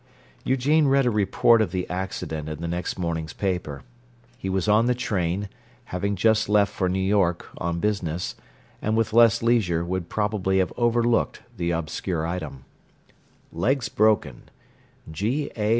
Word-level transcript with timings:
Eugene 0.43 0.87
read 0.87 1.05
a 1.05 1.11
report 1.11 1.61
of 1.61 1.71
the 1.71 1.87
accident 1.87 2.49
in 2.49 2.59
the 2.59 2.67
next 2.67 2.97
morning's 2.97 3.33
paper. 3.33 3.83
He 4.35 4.49
was 4.49 4.67
on 4.67 4.87
the 4.87 4.95
train, 4.95 5.47
having 5.85 6.15
just 6.15 6.49
left 6.49 6.73
for 6.73 6.89
New 6.89 6.99
York, 6.99 7.45
on 7.59 7.79
business, 7.79 8.33
and 8.81 8.97
with 8.97 9.13
less 9.13 9.43
leisure 9.43 9.85
would 9.85 10.09
probably 10.09 10.57
have 10.57 10.73
overlooked 10.75 11.43
the 11.55 11.69
obscure 11.69 12.25
item: 12.25 12.65
LEGS 13.53 13.89
BROKEN 13.89 14.49
G. 15.11 15.51
A. 15.55 15.69